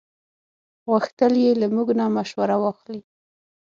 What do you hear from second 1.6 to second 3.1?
له موږ نه مشوره واخلي.